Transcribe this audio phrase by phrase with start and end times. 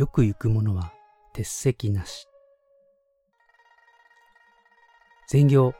[0.00, 0.94] よく行く者は
[1.34, 2.26] 鉄石なし。
[5.28, 5.74] 善行、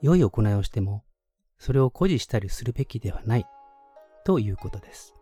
[0.00, 1.02] 良い行いをしても、
[1.58, 3.46] それを誇示したりするべきではない、
[4.24, 5.16] ということです。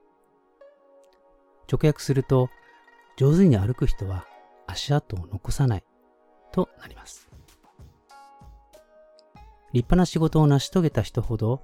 [1.67, 2.51] 直訳すると、
[3.17, 4.27] 上手に歩く人は
[4.67, 5.85] 足跡を残さない、
[6.53, 7.31] となります。
[9.73, 11.63] 立派な仕事を成し遂げた人ほど、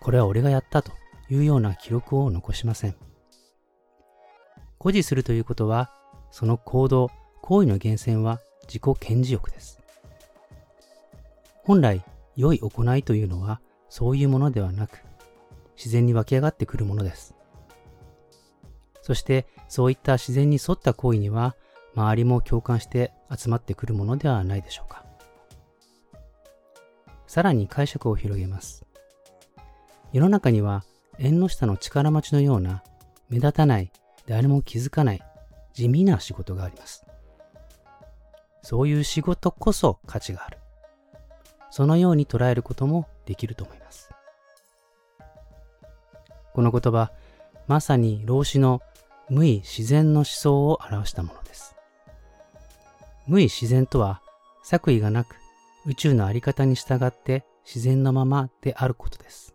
[0.00, 0.90] これは俺がやったと
[1.28, 2.96] いうような記録を残しません。
[4.78, 5.93] 誇示するということは、
[6.34, 7.12] その行動、
[7.42, 9.78] 行為の源泉は自己顕示欲です。
[11.62, 14.98] 本来、良い行いというのはそういうものではなく、
[15.76, 17.36] 自然に湧き上がってくるものです。
[19.00, 21.54] そして、そういった自然に沿った行為には、
[21.94, 25.04] 周りも共感して集まってくるものではないでしょうか。
[27.28, 28.84] さらに解釈を広げます。
[30.12, 30.82] 世の中には
[31.16, 32.82] 縁の下の力持ちのような
[33.28, 33.92] 目立たない
[34.26, 35.22] 誰も気づかない
[35.74, 37.04] 地味な仕事があります。
[38.62, 40.58] そういう仕事こそ価値がある。
[41.70, 44.10] そのように捉えることもできると思います。
[46.54, 47.10] この言葉、
[47.66, 48.80] まさに老子の
[49.28, 51.74] 無意自然の思想を表したものです。
[53.26, 54.22] 無意自然とは、
[54.62, 55.36] 作為がなく
[55.86, 59.54] 宇宙のあり方に従って自然のままであることです。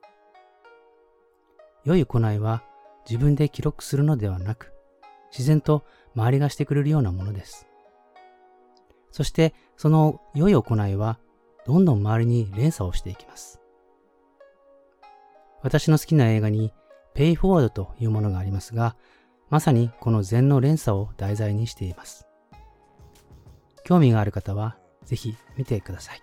[1.86, 2.62] 良い行いは
[3.10, 4.74] 自分で記録するのではなく、
[5.32, 5.84] 自然と
[6.16, 7.68] 周りがしてくれるようなものです。
[9.12, 11.20] そしてその良い行いは
[11.66, 13.60] どんどん周りに連鎖をしていきます。
[15.62, 16.72] 私の好きな映画に
[17.14, 18.96] ペイフォワードというものがありますが、
[19.50, 22.26] まさにこの禅の連鎖を題材にしています。
[23.84, 26.22] 興味がある方はぜひ見てください。